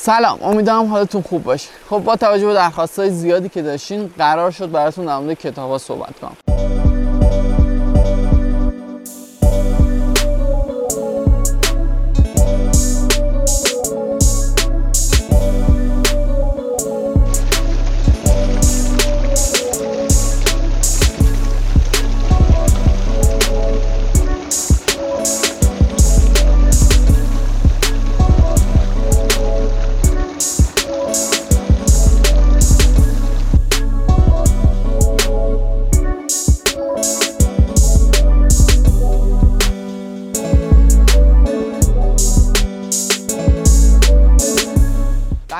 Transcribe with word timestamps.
سلام 0.00 0.38
امیدوارم 0.42 0.86
حالتون 0.86 1.22
خوب 1.22 1.44
باشه. 1.44 1.68
خب 1.90 1.98
با 1.98 2.16
توجه 2.16 2.46
به 2.46 2.54
درخواستهای 2.54 3.10
زیادی 3.10 3.48
که 3.48 3.62
داشتین 3.62 4.10
قرار 4.18 4.50
شد 4.50 4.70
براتون 4.70 5.06
در 5.06 5.18
مورد 5.18 5.38
کتاب 5.38 5.78
صحبت 5.78 6.14
کنم. 6.20 6.77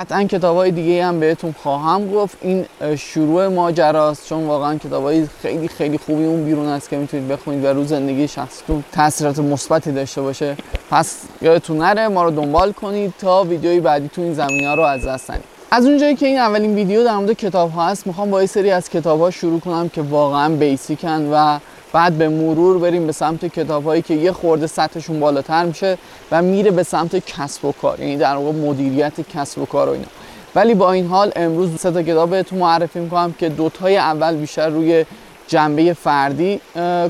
قطعا 0.08 0.24
کتاب 0.24 0.56
های 0.56 0.70
دیگه 0.70 1.04
هم 1.04 1.20
بهتون 1.20 1.54
خواهم 1.62 2.10
گفت. 2.10 2.38
این 2.40 2.66
شروع 2.96 3.48
ماجراست 3.48 4.28
چون 4.28 4.46
واقعا 4.46 4.78
کتاب 4.78 5.02
های 5.02 5.26
خیلی 5.42 5.68
خیلی 5.68 5.98
خوبی 5.98 6.24
اون 6.24 6.44
بیرون 6.44 6.66
است 6.66 6.88
که 6.88 6.96
می‌تونید 6.96 7.28
بخونید 7.28 7.64
و 7.64 7.66
رو 7.66 7.84
زندگی 7.84 8.28
شخصیتون 8.28 8.84
تاثیرات 8.92 9.38
مثبتی 9.38 9.92
داشته 9.92 10.22
باشه. 10.22 10.56
پس 10.90 11.16
یادتون 11.42 11.78
نره 11.78 12.08
ما 12.08 12.24
رو 12.24 12.30
دنبال 12.30 12.72
کنید 12.72 13.14
تا 13.18 13.42
ویدیوی 13.44 13.80
بعدی 13.80 14.08
تو 14.08 14.22
این 14.22 14.34
زمین 14.34 14.64
ها 14.64 14.74
رو 14.74 14.82
از 14.82 15.06
دست 15.06 15.32
از 15.70 15.86
اونجایی 15.86 16.14
که 16.14 16.26
این 16.26 16.38
اولین 16.38 16.74
ویدیو 16.74 17.04
در 17.04 17.16
مورد 17.16 17.32
کتاب 17.32 17.70
ها 17.70 17.86
هست 17.86 18.06
می‌خوام 18.06 18.30
با 18.30 18.40
یه 18.40 18.46
سری 18.46 18.70
از 18.70 18.90
کتاب 18.90 19.20
ها 19.20 19.30
شروع 19.30 19.60
کنم 19.60 19.88
که 19.88 20.02
واقعا 20.02 20.48
بیسیکن 20.48 21.28
و 21.32 21.58
بعد 21.92 22.12
به 22.12 22.28
مرور 22.28 22.78
بریم 22.78 23.06
به 23.06 23.12
سمت 23.12 23.44
کتاب 23.44 23.84
هایی 23.84 24.02
که 24.02 24.14
یه 24.14 24.32
خورده 24.32 24.66
سطحشون 24.66 25.20
بالاتر 25.20 25.64
میشه 25.64 25.98
و 26.32 26.42
میره 26.42 26.70
به 26.70 26.82
سمت 26.82 27.16
کسب 27.16 27.64
و 27.64 27.72
کار 27.72 28.00
یعنی 28.00 28.16
در 28.16 28.36
واقع 28.36 28.52
مدیریت 28.52 29.20
کسب 29.20 29.58
و 29.58 29.66
کار 29.66 29.88
و 29.88 29.92
اینا. 29.92 30.06
ولی 30.54 30.74
با 30.74 30.92
این 30.92 31.06
حال 31.06 31.32
امروز 31.36 31.80
سه 31.80 31.90
تا 31.90 32.02
کتاب 32.02 32.30
بهتون 32.30 32.58
معرفی 32.58 33.00
می‌کنم 33.00 33.34
که 33.38 33.48
دوتای 33.48 33.96
اول 33.96 34.36
بیشتر 34.36 34.68
روی 34.68 35.04
جنبه 35.48 35.92
فردی 35.92 36.60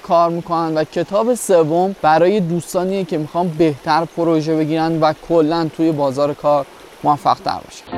کار 0.02 0.30
می‌کنن 0.30 0.74
و 0.74 0.84
کتاب 0.84 1.34
سوم 1.34 1.96
برای 2.02 2.40
دوستانیه 2.40 3.04
که 3.04 3.18
می‌خوان 3.18 3.48
بهتر 3.48 4.04
پروژه 4.04 4.56
بگیرن 4.56 5.00
و 5.00 5.12
کلا 5.28 5.68
توی 5.76 5.92
بازار 5.92 6.34
کار 6.34 6.66
موفق 7.04 7.38
تر 7.44 7.58
باشن. 7.64 7.97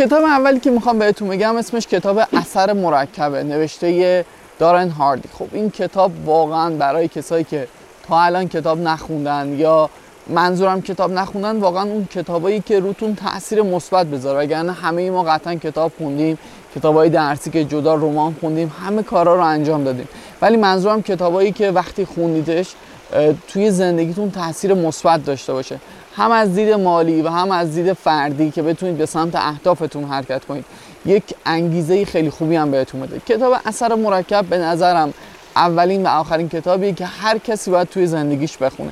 کتاب 0.00 0.24
اولی 0.24 0.60
که 0.60 0.70
می‌خوام 0.70 0.98
بهتون 0.98 1.28
بگم 1.28 1.56
اسمش 1.56 1.86
کتاب 1.86 2.20
اثر 2.32 2.72
مرکبه 2.72 3.42
نوشته 3.42 4.24
دارن 4.58 4.90
هاردی. 4.90 5.28
خب 5.38 5.46
این 5.52 5.70
کتاب 5.70 6.12
واقعا 6.24 6.70
برای 6.70 7.08
کسایی 7.08 7.44
که 7.44 7.68
تا 8.08 8.20
الان 8.20 8.48
کتاب 8.48 8.80
نخوندن 8.80 9.54
یا 9.58 9.90
منظورم 10.26 10.82
کتاب 10.82 11.12
نخوندن 11.12 11.56
واقعا 11.56 11.82
اون 11.82 12.04
کتابایی 12.04 12.60
که 12.60 12.80
روتون 12.80 13.14
تاثیر 13.14 13.62
مثبت 13.62 14.06
بذاره. 14.06 14.38
وگرنه 14.38 14.72
همه 14.72 15.10
ما 15.10 15.22
قطعا 15.22 15.54
کتاب 15.54 15.92
خوندیم 15.98 16.38
کتابای 16.76 17.08
درسی 17.08 17.50
که 17.50 17.64
جدا 17.64 17.94
رمان 17.94 18.36
خوندیم 18.40 18.72
همه 18.86 19.02
کارا 19.02 19.34
رو 19.34 19.42
انجام 19.42 19.84
دادیم. 19.84 20.08
ولی 20.42 20.56
منظورم 20.56 21.02
کتابایی 21.02 21.52
که 21.52 21.70
وقتی 21.70 22.04
خوندیدش 22.04 22.74
توی 23.48 23.70
زندگیتون 23.70 24.30
تاثیر 24.30 24.74
مثبت 24.74 25.24
داشته 25.24 25.52
باشه. 25.52 25.78
هم 26.20 26.30
از 26.30 26.54
دید 26.54 26.72
مالی 26.72 27.22
و 27.22 27.28
هم 27.28 27.50
از 27.50 27.74
دید 27.74 27.92
فردی 27.92 28.50
که 28.50 28.62
بتونید 28.62 28.98
به 28.98 29.06
سمت 29.06 29.36
اهدافتون 29.36 30.04
حرکت 30.04 30.44
کنید. 30.44 30.64
یک 31.06 31.22
انگیزه 31.46 32.04
خیلی 32.04 32.30
خوبی 32.30 32.56
هم 32.56 32.70
بهتون 32.70 33.00
بده 33.00 33.20
کتاب 33.20 33.54
اثر 33.66 33.94
مرکب 33.94 34.44
به 34.44 34.58
نظرم 34.58 35.14
اولین 35.56 36.02
و 36.02 36.08
آخرین 36.08 36.48
کتابی 36.48 36.92
که 36.92 37.06
هر 37.06 37.38
کسی 37.38 37.70
باید 37.70 37.88
توی 37.88 38.06
زندگیش 38.06 38.56
بخونه. 38.56 38.90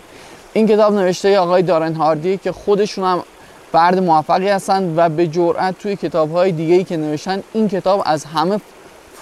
این 0.52 0.68
کتاب 0.68 0.94
نوشته 0.94 1.38
آقای 1.38 1.62
دارن 1.62 1.94
هاردی 1.94 2.36
که 2.36 2.52
خودشون 2.52 3.04
هم 3.04 3.22
فرد 3.72 3.98
موفقی 3.98 4.48
هستند 4.48 4.98
و 4.98 5.08
به 5.08 5.26
جرأت 5.26 5.78
توی 5.78 5.96
کتاب 5.96 6.32
های 6.32 6.52
دیگه 6.52 6.74
ای 6.74 6.84
که 6.84 6.96
نوشتن 6.96 7.42
این 7.52 7.68
کتاب 7.68 8.02
از 8.06 8.24
همه 8.24 8.60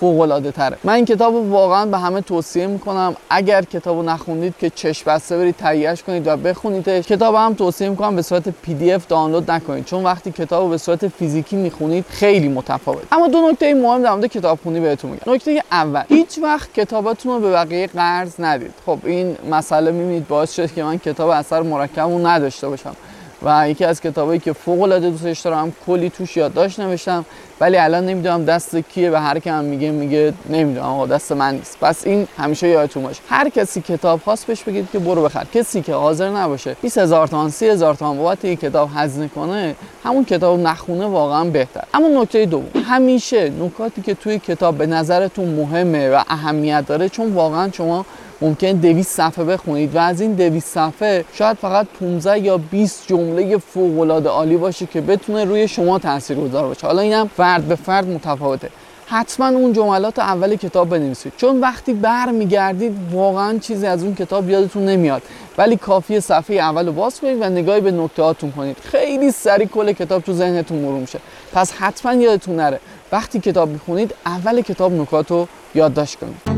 فوق 0.00 0.20
العاده 0.20 0.50
تره 0.50 0.78
من 0.84 0.92
این 0.92 1.04
کتاب 1.04 1.34
واقعا 1.34 1.86
به 1.86 1.98
همه 1.98 2.20
توصیه 2.20 2.66
می‌کنم. 2.66 3.16
اگر 3.30 3.62
کتاب 3.62 3.96
رو 3.96 4.02
نخوندید 4.02 4.54
که 4.58 4.70
چشم 4.70 5.10
بسته 5.10 5.38
برید 5.38 5.56
تهیهش 5.56 6.02
کنید 6.02 6.26
و 6.26 6.36
بخونیدش. 6.36 7.06
کتاب 7.06 7.34
هم 7.34 7.54
توصیه 7.54 7.88
می‌کنم 7.88 8.16
به 8.16 8.22
صورت 8.22 8.48
PDF 8.48 9.06
دانلود 9.06 9.50
نکنید. 9.50 9.84
چون 9.84 10.04
وقتی 10.04 10.32
کتاب 10.32 10.64
رو 10.64 10.70
به 10.70 10.78
صورت 10.78 11.08
فیزیکی 11.08 11.56
می‌خونید 11.56 12.04
خیلی 12.08 12.48
متفاوت 12.48 13.02
اما 13.12 13.28
دو 13.28 13.50
نکته 13.50 13.74
مهم 13.74 14.02
در 14.02 14.10
مورد 14.10 14.26
کتاب 14.26 14.58
خونی 14.62 14.80
بهتون 14.80 15.10
میگم. 15.10 15.32
نکته 15.32 15.62
اول. 15.72 16.02
هیچ 16.08 16.38
وقت 16.42 16.72
کتاباتون 16.72 17.34
رو 17.34 17.40
به 17.40 17.50
بقیه 17.50 17.86
قرض 17.86 18.32
ندید. 18.38 18.74
خب 18.86 18.98
این 19.04 19.36
مسئله 19.50 19.90
می‌بینید 19.90 20.28
باعث 20.28 20.54
شد 20.54 20.72
که 20.74 20.82
من 20.82 20.98
کتاب 20.98 21.28
اثر 21.28 21.62
مرکب 21.62 22.26
نداشته 22.26 22.68
باشم. 22.68 22.96
و 23.42 23.70
یکی 23.70 23.84
از 23.84 24.00
کتابایی 24.00 24.40
که 24.40 24.52
فوق 24.52 24.82
العاده 24.82 25.10
دوستش 25.10 25.40
دارم 25.40 25.72
کلی 25.86 26.10
توش 26.10 26.36
یادداشت 26.36 26.80
نوشتم 26.80 27.24
ولی 27.60 27.76
الان 27.76 28.06
نمی‌دونم 28.06 28.44
دست 28.44 28.76
کیه 28.76 29.10
به 29.10 29.20
هر 29.20 29.38
کم 29.38 29.64
میگه 29.64 29.90
میگه 29.90 30.32
نمی‌دونم. 30.50 30.86
آقا 30.86 31.06
دست 31.06 31.32
من 31.32 31.54
نیست. 31.54 31.78
پس 31.80 32.06
این 32.06 32.28
همیشه 32.38 32.68
یادتون 32.68 33.02
باشه. 33.02 33.20
هر 33.28 33.48
کسی 33.48 33.80
کتاب 33.80 34.20
خواست 34.24 34.46
بهش 34.46 34.62
بگید 34.62 34.88
که 34.92 34.98
برو 34.98 35.22
بخر. 35.22 35.44
کسی 35.54 35.82
که 35.82 35.94
حاضر 35.94 36.30
نباشه 36.30 36.76
20000 36.82 37.26
تومان 37.26 37.50
30000 37.50 37.94
تومان 37.94 38.18
بابت 38.18 38.44
یک 38.44 38.60
کتاب 38.60 38.90
هزینه 38.94 39.28
کنه 39.28 39.74
همون 40.04 40.24
کتاب 40.24 40.60
نخونه 40.60 41.06
واقعا 41.06 41.44
بهتر. 41.44 41.84
اما 41.94 42.22
نکته 42.22 42.46
دوم 42.46 42.82
همیشه 42.84 43.50
نکاتی 43.50 44.02
که 44.02 44.14
توی 44.14 44.38
کتاب 44.38 44.78
به 44.78 44.86
نظرتون 44.86 45.48
مهمه 45.48 46.10
و 46.10 46.22
اهمیت 46.28 46.84
داره 46.86 47.08
چون 47.08 47.32
واقعا 47.32 47.70
شما 47.72 48.06
ممکن 48.40 48.72
200 48.72 49.16
صفحه 49.16 49.44
بخونید 49.44 49.96
و 49.96 49.98
از 49.98 50.20
این 50.20 50.32
200 50.32 50.66
صفحه 50.66 51.24
شاید 51.32 51.56
فقط 51.56 51.86
15 52.00 52.38
یا 52.38 52.58
20 52.58 53.06
جمله 53.06 53.56
فوق 53.56 54.00
العاده 54.00 54.28
عالی 54.28 54.56
باشه 54.56 54.86
که 54.86 55.00
بتونه 55.00 55.44
روی 55.44 55.68
شما 55.68 55.98
تاثیرگذار 55.98 56.66
باشه. 56.66 56.86
حالا 56.86 57.02
اینم 57.02 57.30
فرد 57.36 57.64
به 57.64 57.74
فرد 57.74 58.08
متفاوته. 58.08 58.70
حتما 59.06 59.48
اون 59.48 59.72
جملات 59.72 60.18
اول 60.18 60.56
کتاب 60.56 60.88
بنویسید. 60.88 61.32
چون 61.36 61.60
وقتی 61.60 61.92
برمیگردید 61.92 62.96
واقعا 63.12 63.58
چیزی 63.58 63.86
از 63.86 64.04
اون 64.04 64.14
کتاب 64.14 64.50
یادتون 64.50 64.84
نمیاد. 64.84 65.22
ولی 65.58 65.76
کافی 65.76 66.20
صفحه 66.20 66.56
اول 66.56 66.86
رو 66.86 66.92
باز 66.92 67.20
کنید 67.20 67.38
و 67.40 67.44
نگاهی 67.44 67.80
به 67.80 67.90
نکتهاتون 67.90 68.50
کنید. 68.50 68.76
خیلی 68.82 69.30
سریع 69.30 69.66
کل 69.66 69.92
کتاب 69.92 70.22
تو 70.22 70.32
ذهنتون 70.32 70.78
مرور 70.78 71.00
میشه. 71.00 71.18
پس 71.52 71.72
حتما 71.72 72.14
یادتون 72.14 72.56
نره. 72.56 72.80
وقتی 73.12 73.40
کتاب 73.40 73.68
می‌خونید 73.68 74.14
اول 74.26 74.60
کتاب 74.60 74.92
نکات 74.92 75.30
رو 75.30 75.48
یادداشت 75.74 76.18
کنید. 76.18 76.55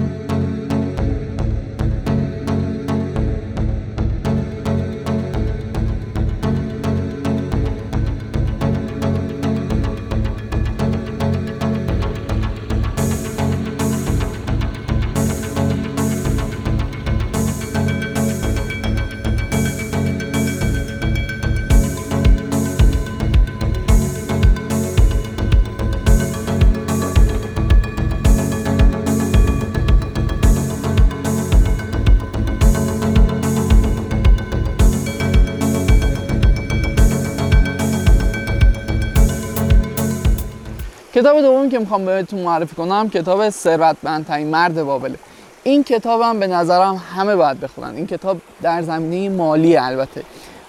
کتاب 41.19 41.41
دوم 41.41 41.69
که 41.69 41.79
می‌خوام 41.79 42.05
بهتون 42.05 42.41
معرفی 42.41 42.77
کنم 42.77 43.11
کتاب 43.11 43.51
ثروتمندترین 43.51 44.47
مرد 44.47 44.83
بابله. 44.85 45.19
این 45.63 45.85
کتاب 45.85 46.21
هم 46.21 46.41
به 46.41 46.47
نظرم 46.47 47.03
همه 47.17 47.37
باید 47.37 47.61
بخونن. 47.61 47.95
این 47.95 48.07
کتاب 48.07 48.37
در 48.63 48.83
زمینه 48.83 49.37
مالی 49.37 49.77
البته. 49.77 50.23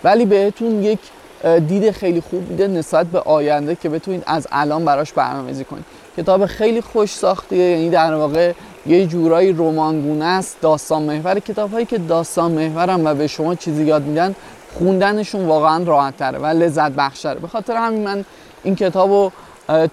ولی 0.04 0.26
بهتون 0.26 0.84
یک 0.84 1.00
دید 1.68 1.92
خیلی 1.92 2.22
خوب 2.22 2.50
میده 2.50 2.68
نسبت 2.68 3.08
به 3.08 3.20
آینده 3.20 3.76
که 3.76 3.90
بتونید 3.90 4.24
از 4.26 4.48
الان 4.52 4.86
براش 4.86 5.14
برنامه‌ریزی 5.14 5.64
کنید. 5.64 5.86
کتاب 6.18 6.46
خیلی 6.46 6.82
خوش 6.82 7.14
ساختیه 7.14 7.70
یعنی 7.70 7.90
در 7.90 8.14
واقع 8.14 8.52
یه 8.86 9.06
جورایی 9.06 9.54
رمانگونه 9.54 10.26
است 10.26 10.58
داستان 10.62 11.04
محور. 11.04 11.40
کتاب 11.40 11.72
هایی 11.72 11.86
که 11.86 11.98
داستان 11.98 12.52
محورم 12.52 13.06
و 13.06 13.14
به 13.14 13.28
شما 13.28 13.56
چیزی 13.56 13.84
یاد 13.84 14.04
میدن 14.04 14.36
خوندنشون 14.78 15.46
واقعا 15.46 15.84
راحت 15.84 16.18
تره 16.18 16.40
و 16.40 16.46
لذت 16.46 16.92
بخشتره 16.92 17.40
به 17.40 17.48
خاطر 17.48 17.76
همین 17.76 18.04
من 18.04 18.26
این 18.64 18.76
کتاب 18.76 19.10
رو 19.10 19.32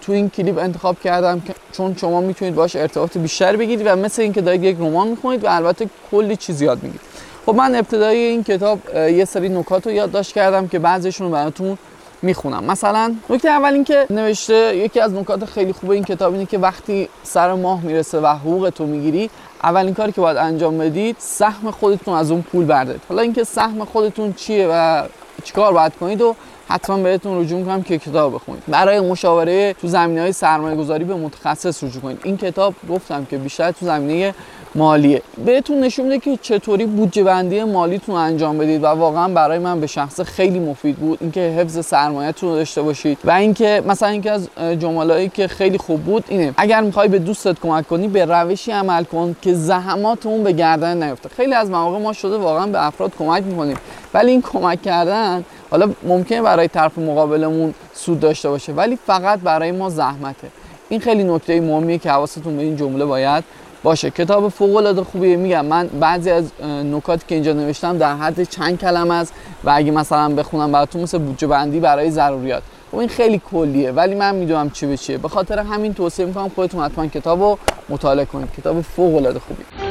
تو 0.01 0.11
این 0.11 0.29
کلیپ 0.29 0.57
انتخاب 0.57 0.99
کردم 0.99 1.43
چون 1.71 1.95
شما 2.01 2.21
می‌تونید 2.21 2.55
باش 2.55 2.75
ارتباط 2.75 3.17
بیشتر 3.17 3.55
بگیرید 3.55 3.87
و 3.87 3.95
مثل 3.95 4.21
اینکه 4.21 4.41
دارید 4.41 4.63
یک 4.63 4.77
رمان 4.79 5.07
می‌خونید 5.07 5.43
و 5.43 5.47
البته 5.49 5.89
کلی 6.11 6.35
چیز 6.35 6.61
یاد 6.61 6.83
می‌گیرید. 6.83 7.07
خب 7.45 7.55
من 7.55 7.75
ابتدای 7.75 8.17
این 8.17 8.43
کتاب 8.43 8.79
یه 8.95 9.25
سری 9.25 9.49
نکات 9.49 9.87
رو 9.87 9.93
یادداشت 9.93 10.33
کردم 10.33 10.67
که 10.67 10.79
بعضیشون 10.79 11.27
رو 11.27 11.33
براتون 11.33 11.77
می‌خونم. 12.21 12.63
مثلا 12.63 13.15
نکته 13.29 13.49
اول 13.49 13.73
اینکه 13.73 14.05
نوشته 14.09 14.77
یکی 14.77 14.99
از 14.99 15.13
نکات 15.13 15.45
خیلی 15.45 15.73
خوب 15.73 15.91
این 15.91 16.03
کتاب 16.03 16.33
اینه 16.33 16.45
که 16.45 16.57
وقتی 16.57 17.09
سر 17.23 17.53
ماه 17.53 17.81
می‌رسه 17.81 18.19
و 18.19 18.27
حقوق 18.27 18.69
تو 18.69 18.85
می‌گیری 18.85 19.29
اولین 19.63 19.93
کاری 19.93 20.11
که 20.11 20.21
باید 20.21 20.37
انجام 20.37 20.77
بدید 20.77 21.15
سهم 21.19 21.71
خودتون 21.71 22.13
از 22.13 22.31
اون 22.31 22.41
پول 22.41 22.65
بردارید. 22.65 23.01
حالا 23.09 23.21
اینکه 23.21 23.43
سهم 23.43 23.85
خودتون 23.85 24.33
چیه 24.33 24.67
و 24.71 25.03
چیکار 25.43 25.73
باید 25.73 25.95
کنید 25.95 26.21
و 26.21 26.35
حتما 26.69 26.97
بهتون 26.97 27.39
رجوع 27.41 27.59
می‌کنم 27.59 27.81
که 27.81 27.97
کتاب 27.97 28.33
بخونید. 28.33 28.63
برای 28.67 28.99
مشاوره 28.99 29.73
تو 29.73 29.87
زمینه 29.87 30.21
های 30.21 30.31
سرمایه 30.31 30.75
گذاری 30.75 31.03
به 31.03 31.15
متخصص 31.15 31.83
رجوع 31.83 32.01
کنید. 32.01 32.19
این 32.23 32.37
کتاب 32.37 32.73
گفتم 32.89 33.25
که 33.25 33.37
بیشتر 33.37 33.71
تو 33.71 33.85
زمینه 33.85 34.33
مالیه. 34.75 35.21
بهتون 35.45 35.79
نشون 35.79 36.05
میده 36.05 36.19
که 36.19 36.39
چطوری 36.41 36.85
بودجه 36.85 37.23
بندی 37.23 37.63
مالیتون 37.63 38.15
انجام 38.15 38.57
بدید 38.57 38.83
و 38.83 38.87
واقعا 38.87 39.27
برای 39.27 39.59
من 39.59 39.79
به 39.79 39.87
شخص 39.87 40.21
خیلی 40.21 40.59
مفید 40.59 40.95
بود. 40.95 41.17
اینکه 41.21 41.41
حفظ 41.41 41.85
سرمایه‌تون 41.85 42.53
داشته 42.53 42.81
باشید 42.81 43.17
و 43.23 43.31
اینکه 43.31 43.83
مثلا 43.87 44.09
اینکه 44.09 44.31
از 44.31 44.49
جمله‌ای 44.79 45.29
که 45.29 45.47
خیلی 45.47 45.77
خوب 45.77 46.03
بود 46.03 46.23
اینه 46.27 46.53
اگر 46.57 46.81
می‌خوای 46.81 47.07
به 47.07 47.19
دوستت 47.19 47.59
کمک 47.59 47.87
کنی 47.87 48.07
به 48.07 48.25
روشی 48.25 48.71
عمل 48.71 49.03
کن 49.03 49.35
که 49.41 49.53
زحمات 49.53 50.25
اون 50.25 50.43
به 50.43 50.51
گردن 50.51 51.03
نیفته. 51.03 51.29
خیلی 51.29 51.53
از 51.53 51.69
مواقع 51.69 51.99
ما 51.99 52.13
شده 52.13 52.37
واقعا 52.37 52.67
به 52.67 52.85
افراد 52.85 53.11
کمک 53.19 53.43
می‌کنیم. 53.43 53.77
ولی 54.13 54.31
این 54.31 54.41
کمک 54.41 54.81
کردن 54.81 55.43
حالا 55.69 55.89
ممکنه 56.03 56.41
برای 56.41 56.67
طرف 56.67 56.97
مقابلمون 56.97 57.73
سود 57.93 58.19
داشته 58.19 58.49
باشه 58.49 58.73
ولی 58.73 58.95
فقط 59.07 59.39
برای 59.39 59.71
ما 59.71 59.89
زحمته. 59.89 60.47
این 60.89 60.99
خیلی 60.99 61.23
نکته 61.23 61.61
مهمیه 61.61 61.97
که 61.97 62.11
حواستون 62.11 62.57
به 62.57 62.63
این 62.63 62.75
جمله 62.75 63.05
باید 63.05 63.43
باشه. 63.83 64.09
کتاب 64.09 64.49
فوق 64.49 64.75
العاده 64.75 65.03
خوبیه. 65.03 65.35
میگم 65.35 65.65
من 65.65 65.87
بعضی 65.87 66.31
از 66.31 66.51
نکاتی 66.63 67.25
که 67.27 67.35
اینجا 67.35 67.53
نوشتم 67.53 67.97
در 67.97 68.15
حد 68.15 68.43
چند 68.43 68.79
کلمه 68.79 69.13
است 69.13 69.33
و 69.63 69.71
اگه 69.75 69.91
مثلا 69.91 70.29
بخونم 70.29 70.71
براتون 70.71 71.01
مثل 71.01 71.17
بودجه 71.17 71.47
بندی 71.47 71.79
برای 71.79 72.11
ضروریات. 72.11 72.63
خب 72.91 72.97
این 72.97 73.09
خیلی 73.09 73.41
کلیه 73.51 73.91
ولی 73.91 74.15
من 74.15 74.35
می‌دونم 74.35 74.69
چی 74.69 74.85
به 74.85 74.97
چیه. 74.97 75.17
به 75.17 75.27
خاطر 75.27 75.59
همین 75.59 75.93
توصیه 75.93 76.25
می‌کنم 76.25 76.49
خودتون 76.55 76.83
حتما 76.83 77.07
کتاب 77.07 77.41
رو 77.41 77.57
مطالعه 77.89 78.25
کنید. 78.25 78.49
کتاب 78.57 78.81
فوق 78.81 79.15
العاده 79.15 79.39
خوبیه. 79.39 79.86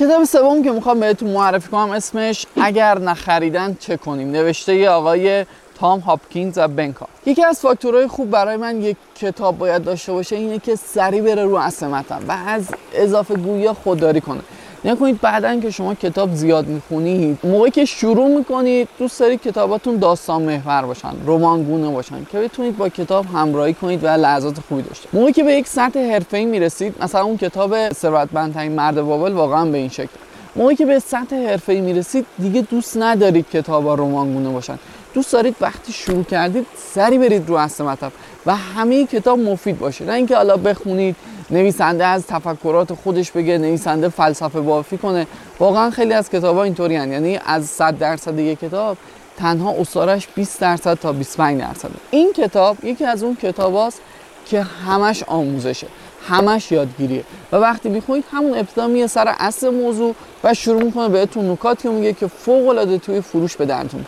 کتاب 0.00 0.24
سوم 0.24 0.62
که 0.62 0.70
می‌خوام 0.70 1.00
بهتون 1.00 1.30
معرفی 1.30 1.68
کنم 1.68 1.90
اسمش 1.90 2.46
اگر 2.56 2.98
نخریدن 2.98 3.76
چه 3.80 3.96
کنیم؟ 3.96 4.30
نوشته 4.30 4.76
ی 4.76 4.86
آقای 4.86 5.46
تام 5.78 6.00
هاپکینز 6.00 6.58
و 6.58 6.68
بنکا. 6.68 7.06
یکی 7.26 7.44
از 7.44 7.60
فاکتورهای 7.60 8.06
خوب 8.06 8.30
برای 8.30 8.56
من 8.56 8.82
یک 8.82 8.96
کتاب 9.14 9.58
باید 9.58 9.84
داشته 9.84 10.12
باشه 10.12 10.36
اینه 10.36 10.58
که 10.58 10.76
سری 10.76 11.20
بره 11.20 11.44
رو 11.44 11.54
اصمتم 11.54 12.20
و 12.28 12.36
از 12.46 12.66
اضافه 12.94 13.34
گویا 13.34 13.74
خودداری 13.74 14.20
کنه. 14.20 14.40
نکنید 14.84 15.20
بعدا 15.20 15.60
که 15.60 15.70
شما 15.70 15.94
کتاب 15.94 16.34
زیاد 16.34 16.66
می‌خونید. 16.66 17.38
موقعی 17.44 17.70
که 17.70 17.84
شروع 17.84 18.36
می‌کنید 18.36 18.88
دوست 18.98 19.20
دارید 19.20 19.42
کتاباتون 19.42 19.96
داستان 19.96 20.42
محور 20.42 20.82
باشن 20.82 21.12
رمانگونه 21.26 21.90
باشن 21.90 22.26
که 22.32 22.38
بتونید 22.38 22.76
با 22.76 22.88
کتاب 22.88 23.26
همراهی 23.34 23.74
کنید 23.74 24.04
و 24.04 24.06
لحظات 24.06 24.56
خوبی 24.68 24.82
داشته 24.82 25.08
موقعی 25.12 25.32
که 25.32 25.44
به 25.44 25.52
یک 25.52 25.66
سطح 25.66 26.12
حرفه‌ای 26.12 26.44
می‌رسید 26.44 26.94
مثلا 27.02 27.24
اون 27.24 27.36
کتاب 27.36 27.92
ثروتمندترین 27.92 28.72
مرد 28.72 29.02
بابل 29.02 29.32
واقعا 29.32 29.64
به 29.64 29.78
این 29.78 29.88
شکل. 29.88 30.08
موقعی 30.56 30.76
که 30.76 30.86
به 30.86 30.98
سطح 30.98 31.36
حرفه‌ای 31.36 31.80
می‌رسید 31.80 32.26
دیگه 32.38 32.60
دوست 32.60 32.96
ندارید 32.96 33.50
کتابا 33.52 33.94
رمانگونه 33.94 34.48
باشن. 34.48 34.78
دوست 35.14 35.32
دارید 35.32 35.56
وقتی 35.60 35.92
شروع 35.92 36.24
کردید 36.24 36.66
سری 36.94 37.18
برید 37.18 37.48
رو 37.48 37.54
اصل 37.54 37.84
مطلب 37.84 38.12
و 38.46 38.56
همه 38.56 39.06
کتاب 39.06 39.38
مفید 39.38 39.78
باشه. 39.78 40.04
نه 40.04 40.12
اینکه 40.12 40.36
حالا 40.36 40.56
بخونید 40.56 41.16
نویسنده 41.50 42.06
از 42.06 42.26
تفکرات 42.26 42.94
خودش 42.94 43.30
بگه 43.30 43.58
نویسنده 43.58 44.08
فلسفه 44.08 44.60
بافی 44.60 44.98
کنه. 44.98 45.26
واقعا 45.58 45.90
خیلی 45.90 46.12
از 46.12 46.30
کتاب 46.30 46.56
ها 46.56 46.62
اینطوری 46.62 46.94
یعنی 46.94 47.38
از 47.46 47.66
100 47.66 47.98
درصد 47.98 48.38
یک 48.38 48.60
کتاب 48.60 48.96
تنها 49.36 49.70
اصارش 49.70 50.28
20 50.34 50.60
درصد 50.60 50.94
تا 50.94 51.12
25 51.12 51.60
درصد. 51.60 51.90
این 52.10 52.32
کتاب 52.32 52.84
یکی 52.84 53.04
از 53.04 53.22
اون 53.22 53.36
کتاب 53.42 53.74
هاست 53.74 54.00
که 54.46 54.62
همش 54.62 55.22
آموزشه 55.22 55.86
همش 56.28 56.72
یادگیریه. 56.72 57.24
و 57.52 57.56
وقتی 57.56 57.88
می‌خونید 57.88 58.24
همون 58.32 58.58
ابتدا 58.58 58.86
میه 58.86 59.06
سر 59.06 59.34
اصل 59.38 59.70
موضوع 59.70 60.14
و 60.44 60.54
شروع 60.54 60.82
می‌کنه 60.82 61.08
بهتون 61.08 61.50
نکاتی 61.50 61.88
میگه 61.88 62.12
که 62.12 62.26
فوق 62.26 62.68
العاده 62.68 62.98
توی 62.98 63.20
فروش 63.20 63.56
به 63.56 63.66
درتون 63.66 64.06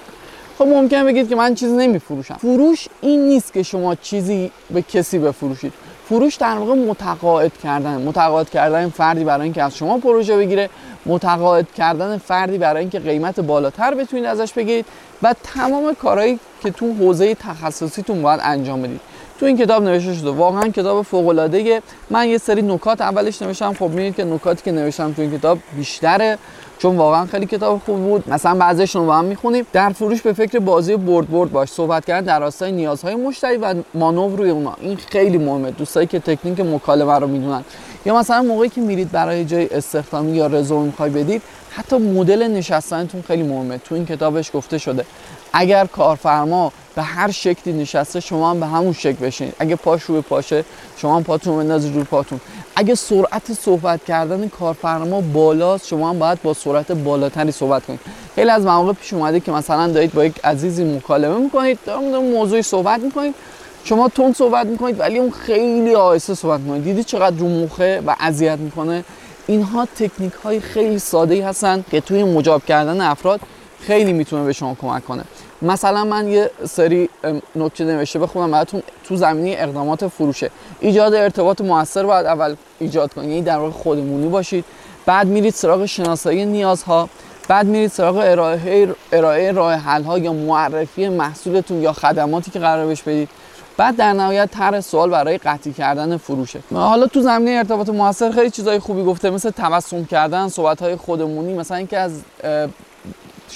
خب 0.59 0.65
ممکن 0.65 1.05
بگید 1.07 1.29
که 1.29 1.37
من 1.37 1.55
چیزی 1.55 1.77
نمیفروشم. 1.77 2.35
فروش 2.35 2.89
این 3.01 3.29
نیست 3.29 3.53
که 3.53 3.63
شما 3.63 3.95
چیزی 3.95 4.51
به 4.71 4.83
کسی 4.83 5.19
بفروشید. 5.19 5.73
فروش 6.09 6.37
در 6.37 6.59
واقع 6.59 6.75
متقاعد 6.75 7.59
کردن. 7.59 8.03
متقاعد 8.03 8.51
کردن 8.51 8.89
فردی 8.89 9.25
برای 9.25 9.43
اینکه 9.43 9.63
از 9.63 9.77
شما 9.77 9.99
پروژه 9.99 10.37
بگیره. 10.37 10.71
متقاعد 11.07 11.73
کردن 11.73 12.19
فردی 12.19 12.59
برای 12.59 12.81
اینکه 12.81 12.99
قیمت 12.99 13.41
بالاتر 13.41 13.95
بتونید 13.95 14.25
ازش 14.25 14.53
بگیرید. 14.53 14.87
و 15.23 15.35
تمام 15.43 15.95
کارهایی 15.95 16.39
که 16.63 16.71
تو 16.71 16.93
حوزه 16.93 17.35
تخصصیتون 17.35 18.23
باید 18.23 18.41
انجام 18.43 18.83
بدید. 18.83 19.01
تو 19.43 19.47
این 19.47 19.57
کتاب 19.57 19.83
نوشته 19.83 20.15
شده. 20.15 20.31
واقعا 20.31 20.69
کتاب 20.69 21.03
فوق 21.03 21.29
العاده 21.29 21.83
من 22.11 22.29
یه 22.29 22.39
سری 22.39 22.63
نکات 22.63 23.01
اولش 23.01 23.43
نوشتم. 23.43 23.75
خب 23.75 23.89
می‌بینید 23.89 24.17
که 24.17 24.25
نکاتی 24.25 24.63
که 24.65 24.73
نوشتم 24.73 25.13
تو 25.13 25.23
این 25.23 25.39
کتاب 25.39 25.59
بیشتره 25.77 26.39
چون 26.79 26.97
واقعا 26.97 27.27
خیلی 27.27 27.47
کتاب 27.47 27.81
خوب 27.87 27.97
بود. 27.97 28.31
مثلا 28.31 28.55
بعضیشون 28.55 29.07
رو 29.07 29.13
هم 29.13 29.25
می‌خونیم. 29.25 29.67
در 29.73 29.91
فروش 29.91 30.23
به 30.23 30.33
فکر 30.33 30.59
بازی 30.59 30.97
برد 30.97 31.31
برد 31.31 31.53
باش. 31.53 31.69
صحبت 31.69 32.05
کردن 32.05 32.27
در 32.27 32.41
راستای 32.41 32.73
نیازهای 32.73 33.15
مشتری 33.15 33.57
و 33.57 33.75
مانور 33.95 34.39
روی 34.39 34.51
اونا. 34.51 34.77
این 34.81 34.97
خیلی 34.97 35.39
مهمه. 35.39 35.71
دوستایی 35.71 36.07
که 36.07 36.19
تکنیک 36.19 36.61
مکالمه 36.61 37.19
رو 37.19 37.27
می‌دونن. 37.27 37.65
یا 38.07 38.19
مثلا 38.19 38.43
موقعی 38.43 38.69
که 38.69 38.81
میرید 38.81 39.13
برای 39.13 39.45
جای 39.45 39.69
استخدامی 39.71 40.33
یا 40.33 40.47
رزومه 40.47 40.85
می‌خوای 40.87 41.11
بدید 41.11 41.43
حتی 41.71 41.97
مدل 41.97 42.49
نشستنتون 42.49 43.23
خیلی 43.23 43.43
مهمه. 43.43 43.79
تو 43.79 43.95
این 43.95 44.07
کتابش 44.07 44.51
گفته 44.55 44.79
شده. 44.79 45.05
اگر 45.53 45.87
کارفرما 45.87 46.73
به 46.95 47.03
هر 47.03 47.31
شکلی 47.31 47.73
نشسته 47.73 48.21
شما 48.21 48.51
هم 48.51 48.61
به 48.61 48.67
همون 48.67 48.93
شکل 48.93 49.27
بشینید 49.27 49.55
اگه 49.59 49.77
پاش 49.77 50.03
روی 50.03 50.21
پاشه 50.21 50.65
شما 50.97 51.17
هم 51.17 51.23
پاتون 51.23 51.57
بندازید 51.57 51.95
روی 51.95 52.05
پاتون. 52.05 52.41
اگه 52.77 52.95
سرعت 52.95 53.53
صحبت 53.53 54.05
کردن 54.05 54.49
کارفرما 54.49 55.21
بالاست 55.21 55.87
شما 55.87 56.11
هم 56.11 56.19
باید 56.19 56.43
با 56.43 56.55
سرعت 56.55 56.93
بالاتری 56.93 57.53
صحبت 57.53 57.87
کنید. 57.87 58.01
خیلی 58.35 58.51
از 58.51 58.65
مواقع 58.65 58.93
پیش 58.93 59.13
اومده 59.13 59.41
که 59.41 59.53
مثلا 59.53 59.93
دارید 59.93 60.13
با 60.13 60.25
یک 60.25 60.45
عزیزی 60.45 60.85
مکالمه 60.85 61.39
می‌کنید 61.39 61.79
دارم 61.87 62.03
موضوعی 62.03 62.63
صحبت 62.63 63.01
می‌کنید. 63.01 63.35
شما 63.85 64.09
تون 64.09 64.33
صحبت 64.33 64.67
می‌کنید 64.67 65.01
ولی 65.01 65.19
اون 65.19 65.31
خیلی 65.31 65.95
آهسته 65.95 66.35
صحبت 66.35 66.61
می‌کنید. 66.61 66.85
دیدی 66.85 67.05
چقدر 67.05 67.37
رو 67.37 67.49
مخه 67.49 68.03
و 68.07 68.17
اذیت 68.21 68.59
می‌کنه؟ 68.59 69.05
اینها 69.47 69.89
تکنیک 69.99 70.33
های 70.33 70.61
خیلی 70.61 70.99
ساده 70.99 71.35
ای 71.35 71.41
هستن 71.41 71.85
که 71.91 72.01
توی 72.01 72.25
مجاب 72.25 72.65
کردن 72.65 73.01
افراد 73.01 73.41
خیلی 73.87 74.13
می‌تونه 74.13 74.45
به 74.45 74.53
شما 74.53 74.75
کمک 74.75 75.05
کنه. 75.05 75.25
مثلا 75.63 76.05
من 76.05 76.29
یه 76.29 76.51
سری 76.65 77.09
نکته 77.57 77.85
نوشته 77.85 78.19
بخونم 78.19 78.51
براتون 78.51 78.83
تو 79.05 79.17
زمینه 79.17 79.57
اقدامات 79.59 80.09
فروشه. 80.09 80.51
ایجاد 80.81 81.15
ارتباط 81.15 81.61
موثر 81.61 82.03
باید 82.03 82.27
اول 82.27 82.57
ایجاد 82.79 83.15
کنید 83.15 83.29
یعنی 83.29 83.43
در 83.43 83.59
واقع 83.59 83.71
خودمونی 83.71 84.29
باشید. 84.29 84.65
بعد 85.07 85.27
میرید 85.27 85.55
سراغ 85.55 85.87
شناسایی 85.87 86.47
نیازها. 86.47 87.09
بعد 87.49 87.67
میرید 87.67 87.91
سراغ 87.91 88.17
ارائه 88.17 88.89
ارائه 89.13 89.53
راه 89.53 89.75
حل 89.75 90.03
ها 90.03 90.19
یا 90.19 90.33
معرفی 90.33 91.09
محصولتون 91.09 91.83
یا 91.83 91.93
خدماتی 91.93 92.51
که 92.51 92.59
قرار 92.59 92.87
بهش 92.87 93.03
بدید. 93.03 93.29
بعد 93.77 93.97
در 93.97 94.13
نهایت 94.13 94.51
طرح 94.51 94.81
سوال 94.81 95.11
برای 95.11 95.39
قطعی 95.39 95.73
کردن 95.73 96.17
فروشه. 96.17 96.61
حالا 96.75 97.07
تو 97.07 97.21
زمینه 97.21 97.51
ارتباط 97.51 97.89
موثر 97.89 98.31
خیلی 98.31 98.51
چیزای 98.51 98.79
خوبی 98.79 99.05
گفته 99.05 99.31
مثل 99.31 99.51
تبسم 99.51 100.05
کردن 100.05 100.49
صحبت 100.49 100.83
های 100.83 100.97
خودمونی 100.97 101.55
مثلا 101.55 101.77
اینکه 101.77 101.99
از 101.99 102.21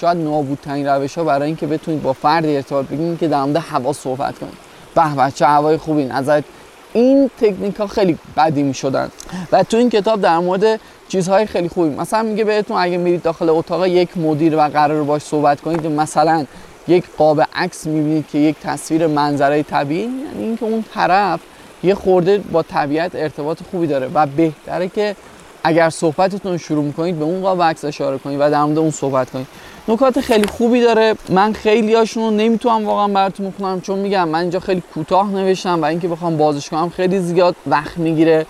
شاید 0.00 0.19
نابودترین 0.19 0.87
روش 0.87 1.19
ها 1.19 1.25
برای 1.25 1.47
اینکه 1.47 1.67
بتونید 1.67 2.03
با 2.03 2.12
فردی 2.12 2.57
ارتباط 2.57 2.87
بگیرید 2.87 3.19
که 3.19 3.29
در 3.29 3.45
مورد 3.45 3.57
هوا 3.57 3.93
صحبت 3.93 4.38
کنید. 4.38 4.67
به 4.95 5.33
چه 5.35 5.47
هوای 5.47 5.76
خوبی 5.76 6.05
نظرت 6.05 6.45
این 6.93 7.31
تکنیک 7.41 7.76
ها 7.76 7.87
خیلی 7.87 8.19
قدیمی 8.37 8.75
شدن 8.75 9.11
و 9.53 9.62
تو 9.62 9.76
این 9.76 9.91
کتاب 9.91 10.21
در 10.21 10.38
مورد 10.38 10.81
چیزهای 11.09 11.47
خیلی 11.47 11.69
خوبی 11.69 11.88
مثلا 11.88 12.23
میگه 12.23 12.45
بهتون 12.45 12.76
اگه 12.76 12.97
میرید 12.97 13.23
داخل 13.23 13.49
اتاق 13.49 13.87
یک 13.87 14.19
مدیر 14.19 14.57
و 14.57 14.61
قرار 14.61 15.03
باش 15.03 15.23
صحبت 15.23 15.61
کنید 15.61 15.87
مثلا 15.87 16.47
یک 16.88 17.05
قاب 17.19 17.43
عکس 17.55 17.87
می‌بینید 17.87 18.25
که 18.33 18.38
یک 18.38 18.57
تصویر 18.62 19.07
منظره 19.07 19.62
طبیعی 19.62 20.03
یعنی 20.03 20.45
اینکه 20.45 20.65
اون 20.65 20.85
طرف 20.95 21.41
یه 21.83 21.95
خورده 21.95 22.38
با 22.38 22.62
طبیعت 22.62 23.15
ارتباط 23.15 23.62
خوبی 23.71 23.87
داره 23.87 24.11
و 24.15 24.26
بهتره 24.26 24.88
که 24.88 25.17
اگر 25.66 25.90
صحبتتون 25.90 26.58
شروع 26.58 26.85
می‌کنید 26.85 27.18
به 27.18 27.25
اون 27.25 27.42
قاب 27.42 27.62
عکس 27.62 27.85
اشاره 27.85 28.18
کنید 28.18 28.40
و 28.40 28.50
در 28.50 28.64
مورد 28.64 28.78
اون 28.78 28.90
صحبت 28.90 29.30
کنید. 29.30 29.46
نکات 29.88 30.20
خیلی 30.20 30.46
خوبی 30.46 30.80
داره. 30.80 31.14
من 31.28 31.52
خیلی 31.52 31.94
هاشون 31.94 32.23
رو 32.23 32.30
نمی‌تونم 32.30 32.87
واقعا 32.87 33.08
براتون 33.08 33.50
بخونم 33.50 33.80
چون 33.80 33.99
میگم 33.99 34.28
من 34.28 34.38
اینجا 34.38 34.61
خیلی 34.61 34.82
کوتاه 34.94 35.30
نوشتم 35.30 35.82
و 35.82 35.85
اینکه 35.85 36.08
بخوام 36.08 36.37
بازش 36.37 36.68
کنم 36.68 36.88
خیلی 36.88 37.18
زیاد 37.18 37.56
وقت 37.66 37.99
می‌گیره. 37.99 38.46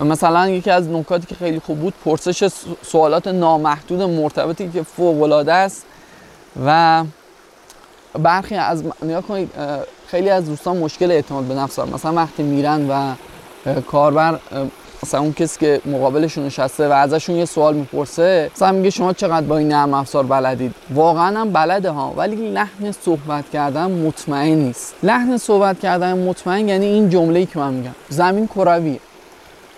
مثلا 0.00 0.48
یکی 0.48 0.70
از 0.70 0.88
نکاتی 0.88 1.26
که 1.26 1.34
خیلی 1.34 1.60
خوب 1.60 1.78
بود 1.78 1.94
پرسش 2.04 2.48
سوالات 2.82 3.28
نامحدود 3.28 4.02
مرتبطی 4.02 4.70
که 4.70 4.82
فوق 4.82 5.22
العاده 5.22 5.52
است 5.52 5.86
و 6.66 7.04
برخی 8.18 8.54
از 8.54 8.84
نیا 9.02 9.20
کنید 9.20 9.50
خیلی 10.06 10.30
از 10.30 10.46
دوستان 10.46 10.76
مشکل 10.76 11.10
اعتماد 11.10 11.44
به 11.44 11.54
نفس 11.54 11.76
دارن. 11.76 11.92
مثلا 11.92 12.12
وقتی 12.12 12.42
میرن 12.42 12.90
و 12.90 13.14
کاربر 13.80 14.38
مثلا 15.02 15.20
اون 15.20 15.32
کسی 15.32 15.60
که 15.60 15.80
مقابلشون 15.86 16.46
نشسته 16.46 16.88
و 16.88 16.92
ازشون 16.92 17.36
یه 17.36 17.44
سوال 17.44 17.74
می‌پرسه 17.74 18.50
مثلا 18.56 18.72
میگه 18.72 18.90
شما 18.90 19.12
چقدر 19.12 19.46
با 19.46 19.58
این 19.58 19.68
نرم 19.68 19.94
افزار 19.94 20.26
بلدید؟ 20.26 20.74
واقعا 20.94 21.40
هم 21.40 21.52
بلده 21.52 21.90
ها 21.90 22.14
ولی 22.16 22.50
لحن 22.50 22.92
صحبت 22.92 23.50
کردن 23.52 23.90
مطمئن 23.90 24.54
نیست. 24.54 24.94
لحن 25.02 25.36
صحبت 25.36 25.80
کردن 25.80 26.18
مطمئن 26.18 26.68
یعنی 26.68 26.86
این 26.86 27.10
جمله‌ای 27.10 27.46
که 27.46 27.58
من 27.58 27.74
میگم. 27.74 27.94
زمین 28.08 28.46
کرویه. 28.46 29.00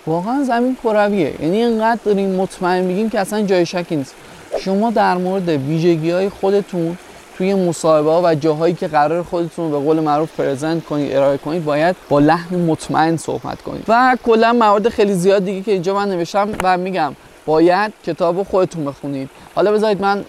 واقعا 0.07 0.43
زمین 0.43 0.77
کرویه. 0.83 1.33
یعنی 1.41 1.63
اینقدر 1.63 1.99
داریم 2.05 2.29
مطمئن 2.29 2.83
میگیم 2.83 3.09
که 3.09 3.19
اصلا 3.19 3.41
جای 3.41 3.65
شکی 3.65 3.95
نیست. 3.95 4.13
شما 4.59 4.91
در 4.91 5.17
مورد 5.17 5.49
ویژگی 5.49 6.11
های 6.11 6.29
خودتون 6.29 6.97
توی 7.39 7.53
مصاحبه 7.53 8.11
ها 8.11 8.21
و 8.23 8.35
جاهایی 8.35 8.73
که 8.73 8.87
قرار 8.87 9.23
خودتون 9.23 9.71
به 9.71 9.77
قول 9.77 9.99
معروف 9.99 10.39
پرزنت 10.39 10.85
کنید 10.85 11.15
ارائه 11.15 11.37
کنید 11.37 11.65
باید 11.65 11.95
با 12.09 12.19
لحن 12.19 12.55
مطمئن 12.55 13.17
صحبت 13.17 13.61
کنید 13.61 13.83
و 13.87 14.17
کلا 14.25 14.53
موارد 14.53 14.89
خیلی 14.89 15.13
زیاد 15.13 15.45
دیگه 15.45 15.61
که 15.61 15.71
اینجا 15.71 15.93
من 15.93 16.09
نوشتم 16.09 16.49
و 16.63 16.77
میگم 16.77 17.15
باید 17.45 17.93
کتاب 18.05 18.43
خودتون 18.43 18.85
بخونید. 18.85 19.29
حالا 19.55 19.71
بذارید 19.71 20.01
من 20.01 20.25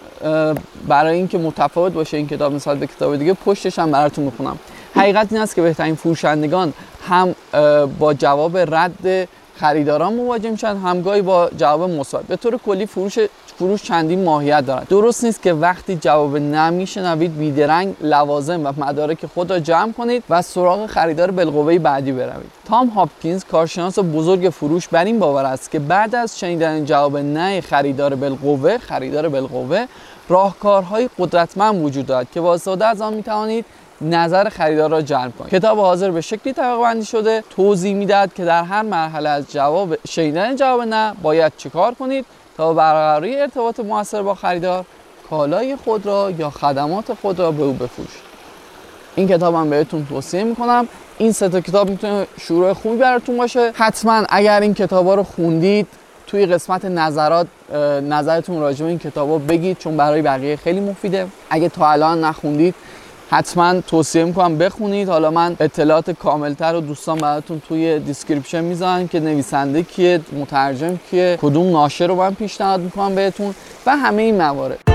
برای 0.87 1.17
اینکه 1.17 1.37
متفاوت 1.37 1.93
باشه 1.93 2.17
این 2.17 2.27
کتاب 2.27 2.53
نسبت 2.53 2.77
به 2.77 2.87
کتاب 2.87 3.15
دیگه 3.15 3.33
پشتش 3.33 3.79
هم 3.79 3.91
براتون 3.91 4.23
می‌خونم 4.25 4.59
حقیقت 4.95 5.27
این 5.31 5.41
است 5.41 5.55
که 5.55 5.61
بهترین 5.61 5.95
فروشندگان 5.95 6.73
هم 7.07 7.35
با 7.99 8.13
جواب 8.13 8.57
رد 8.57 9.27
خریداران 9.55 10.13
مواجه 10.13 10.49
میشن 10.49 10.77
همگاهی 10.77 11.21
با 11.21 11.49
جواب 11.57 11.89
مثبت 11.89 12.23
به 12.23 12.35
طور 12.35 12.57
کلی 12.57 12.85
فروش 12.85 13.19
فروش 13.61 13.83
چندین 13.83 14.23
ماهیت 14.23 14.65
دارد. 14.65 14.87
درست 14.87 15.23
نیست 15.23 15.41
که 15.41 15.53
وقتی 15.53 15.95
جواب 15.95 16.37
نه 16.37 16.69
میشنوید 16.69 17.37
بیدرنگ 17.37 17.95
لوازم 18.01 18.65
و 18.65 18.73
مدارک 18.77 19.25
خود 19.25 19.51
را 19.51 19.59
جمع 19.59 19.91
کنید 19.91 20.23
و 20.29 20.41
سراغ 20.41 20.85
خریدار 20.85 21.31
بالقوه 21.31 21.79
بعدی 21.79 22.11
بروید. 22.11 22.51
تام 22.65 22.87
هاپکینز 22.87 23.43
کارشناس 23.43 23.99
بزرگ 23.99 24.49
فروش 24.49 24.87
بر 24.87 25.03
این 25.03 25.19
باور 25.19 25.45
است 25.45 25.71
که 25.71 25.79
بعد 25.79 26.15
از 26.15 26.39
شنیدن 26.39 26.85
جواب 26.85 27.17
نه 27.17 27.61
خریدار 27.61 28.15
بالقوه 28.15 28.77
خریدار 28.77 29.29
بالقوه 29.29 29.85
راهکارهای 30.29 31.09
قدرتمند 31.19 31.85
وجود 31.85 32.05
دارد 32.05 32.27
که 32.31 32.41
با 32.41 32.53
استفاده 32.53 32.85
از 32.85 33.01
آن 33.01 33.13
می‌توانید 33.13 33.65
نظر 34.01 34.49
خریدار 34.49 34.89
را 34.89 35.01
جلب 35.01 35.31
کنید. 35.39 35.51
کتاب 35.51 35.79
حاضر 35.79 36.11
به 36.11 36.21
شکلی 36.21 36.53
طبقه 36.53 36.81
بندی 36.81 37.05
شده. 37.05 37.43
توضیح 37.49 37.93
می‌دهد 37.93 38.33
که 38.33 38.45
در 38.45 38.63
هر 38.63 38.81
مرحله 38.81 39.29
از 39.29 39.51
جواب 39.51 39.95
شنیدن 40.07 40.55
جواب 40.55 40.81
نه 40.81 41.13
باید 41.21 41.53
چیکار 41.57 41.93
کنید؟ 41.93 42.25
تا 42.57 42.73
برقراری 42.73 43.39
ارتباط 43.39 43.79
موثر 43.79 44.21
با 44.21 44.35
خریدار 44.35 44.85
کالای 45.29 45.75
خود 45.75 46.05
را 46.05 46.31
یا 46.31 46.49
خدمات 46.49 47.13
خود 47.13 47.39
را 47.39 47.51
به 47.51 47.63
او 47.63 47.73
بفروشید 47.73 48.21
این 49.15 49.27
کتاب 49.27 49.55
هم 49.55 49.69
بهتون 49.69 50.05
توصیه 50.05 50.43
می‌کنم. 50.43 50.87
این 51.17 51.31
سه 51.31 51.49
تا 51.49 51.61
کتاب 51.61 51.89
می‌تونه 51.89 52.27
شروع 52.39 52.73
خوبی 52.73 52.97
براتون 52.97 53.37
باشه. 53.37 53.71
حتما 53.75 54.23
اگر 54.29 54.61
این 54.61 54.73
کتاب 54.73 55.05
ها 55.05 55.15
رو 55.15 55.23
خوندید 55.23 55.87
توی 56.27 56.45
قسمت 56.45 56.85
نظرات 56.85 57.47
نظرتون 58.03 58.61
راجع 58.61 58.83
به 58.83 58.89
این 58.89 58.99
کتاب 58.99 59.47
بگید 59.47 59.77
چون 59.77 59.97
برای 59.97 60.21
بقیه 60.21 60.55
خیلی 60.55 60.79
مفیده. 60.79 61.27
اگه 61.49 61.69
تا 61.69 61.91
الان 61.91 62.23
نخوندید 62.23 62.75
حتما 63.31 63.81
توصیه 63.81 64.23
می‌کنم 64.23 64.57
بخونید. 64.57 65.09
حالا 65.09 65.31
من 65.31 65.55
اطلاعات 65.59 66.11
کاملتر 66.11 66.73
رو 66.73 66.81
دوستان 66.81 67.17
براتون 67.17 67.61
توی 67.67 67.99
description 67.99 68.63
می‌ذارم 68.63 69.07
که 69.07 69.19
نویسنده 69.19 69.83
کیه 69.83 70.19
مترجم 70.39 70.99
کیه 71.09 71.37
کدوم 71.41 71.71
ناشر 71.71 72.07
رو 72.07 72.15
من 72.15 72.33
پیشنهاد 72.33 72.79
می‌کنم 72.79 73.15
بهتون 73.15 73.55
و 73.85 73.97
همه 73.97 74.21
این 74.21 74.37
موارد. 74.37 74.90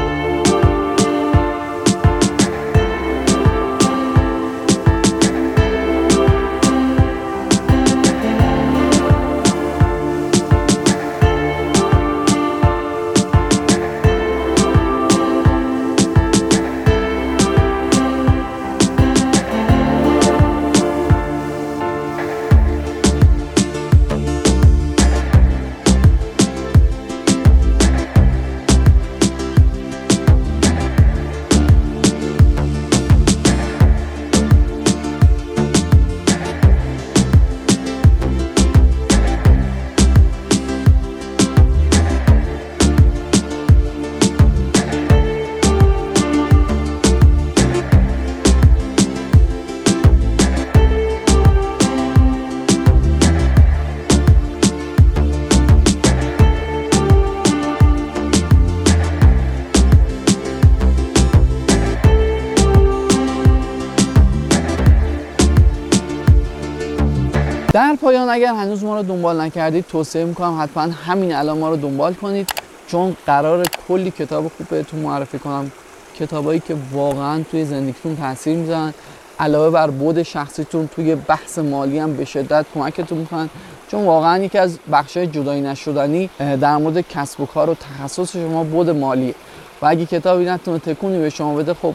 در 67.96 68.02
پایان 68.02 68.28
اگر 68.28 68.54
هنوز 68.54 68.84
ما 68.84 68.96
رو 68.96 69.02
دنبال 69.02 69.40
نکردید 69.40 69.84
توصیه 69.86 70.24
می‌کنم 70.24 70.60
حتما 70.62 70.82
همین 70.82 71.34
الان 71.34 71.58
ما 71.58 71.68
رو 71.68 71.76
دنبال 71.76 72.14
کنید 72.14 72.48
چون 72.86 73.16
قرار 73.26 73.66
کلی 73.88 74.10
کتاب 74.10 74.48
خوب 74.56 74.68
بهتون 74.68 75.00
معرفی 75.00 75.38
کنم. 75.38 75.72
کتابایی 76.18 76.60
که 76.60 76.76
واقعا 76.92 77.42
توی 77.50 77.64
زندگیتون 77.64 78.16
تاثیر 78.16 78.56
می‌زنن 78.56 78.94
علاوه 79.40 79.70
بر 79.70 79.90
بود 79.90 80.22
شخصیتون 80.22 80.88
توی 80.88 81.14
بحث 81.14 81.58
مالی 81.58 81.98
هم 81.98 82.16
به 82.16 82.24
شدت 82.24 82.66
کمکتون 82.74 83.18
می‌کنن. 83.18 83.50
چون 83.90 84.04
واقعا 84.04 84.38
یکی 84.38 84.58
از 84.58 84.78
بخشای 84.92 85.26
جدایی 85.26 85.60
نشدنی 85.60 86.30
در 86.38 86.76
مورد 86.76 87.00
کسب 87.00 87.40
و 87.40 87.46
کار 87.46 87.70
و 87.70 87.74
تخصص 87.74 88.32
شما 88.32 88.64
بود 88.64 88.90
مالیه. 88.90 89.34
و 89.82 89.86
اگه 89.86 90.06
کتابی 90.06 90.44
نتونه 90.44 90.78
تکونی 90.78 91.18
به 91.18 91.30
شما 91.30 91.54
بده 91.54 91.74
خب 91.74 91.94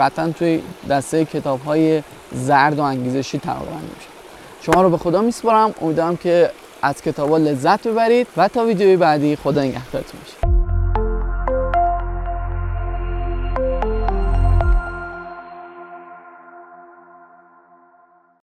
قطعا 0.00 0.28
توی 0.38 0.62
دسته 0.90 1.24
کتاب 1.24 1.60
های 1.62 2.02
زرد 2.32 2.78
و 2.78 2.82
انگیزشی 2.82 3.38
تقریبا 3.38 3.76
میشه. 3.76 4.11
شما 4.66 4.82
رو 4.82 4.90
به 4.90 4.98
خدا 4.98 5.22
میسپارم. 5.22 5.74
امیدوارم 5.80 6.16
که 6.16 6.50
از 6.82 7.02
کتابا 7.02 7.38
لذت 7.38 7.86
ببرید 7.88 8.26
و 8.36 8.48
تا 8.48 8.64
ویدیوی 8.64 8.96
بعدی 8.96 9.36
خدا 9.36 9.62
نگهدارتون 9.62 10.20
باشه. 10.20 10.41